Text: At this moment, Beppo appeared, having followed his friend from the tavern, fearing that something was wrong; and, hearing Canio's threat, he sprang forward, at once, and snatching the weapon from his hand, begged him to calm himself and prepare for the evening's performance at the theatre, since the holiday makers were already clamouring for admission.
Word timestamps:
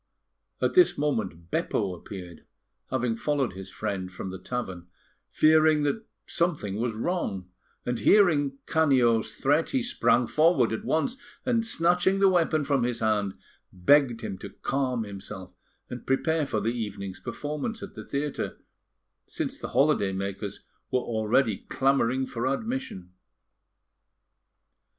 At 0.63 0.73
this 0.73 0.97
moment, 0.97 1.51
Beppo 1.51 1.93
appeared, 1.93 2.43
having 2.89 3.15
followed 3.15 3.53
his 3.53 3.69
friend 3.69 4.11
from 4.11 4.31
the 4.31 4.39
tavern, 4.39 4.87
fearing 5.27 5.83
that 5.83 6.03
something 6.25 6.77
was 6.77 6.95
wrong; 6.95 7.51
and, 7.85 7.99
hearing 7.99 8.57
Canio's 8.65 9.35
threat, 9.35 9.69
he 9.69 9.83
sprang 9.83 10.25
forward, 10.25 10.73
at 10.73 10.83
once, 10.83 11.17
and 11.45 11.63
snatching 11.63 12.17
the 12.17 12.29
weapon 12.29 12.63
from 12.63 12.81
his 12.81 12.99
hand, 12.99 13.35
begged 13.71 14.21
him 14.21 14.39
to 14.39 14.49
calm 14.49 15.03
himself 15.03 15.53
and 15.87 16.07
prepare 16.07 16.47
for 16.47 16.59
the 16.59 16.69
evening's 16.73 17.19
performance 17.19 17.83
at 17.83 17.93
the 17.93 18.03
theatre, 18.03 18.57
since 19.27 19.59
the 19.59 19.67
holiday 19.69 20.11
makers 20.11 20.63
were 20.89 20.99
already 21.01 21.57
clamouring 21.69 22.25
for 22.25 22.47
admission. 22.47 23.11